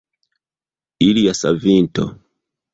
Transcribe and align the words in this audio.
Ilia 1.09 1.37
savinto! 1.43 2.11